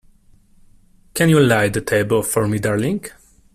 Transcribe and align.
Can 1.13 1.29
you 1.29 1.39
lay 1.39 1.69
the 1.69 1.79
table 1.81 2.23
for 2.23 2.47
me, 2.47 2.57
darling? 2.57 3.03